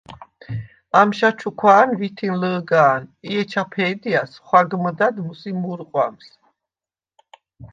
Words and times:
ამშა 0.99 1.29
ჩუქვა̄ნ 1.39 1.89
ვითინ 1.99 2.33
ლჷ̄გა̄ნ 2.41 3.01
ი 3.31 3.33
ეჩა 3.39 3.63
ფე̄დჲას 3.71 4.31
ხვაგმჷდად 4.45 5.15
მუსი 5.25 5.51
მუ̄რყვამს. 5.61 6.27